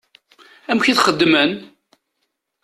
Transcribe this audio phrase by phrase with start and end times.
[0.71, 1.51] Amek i t-xeddmen?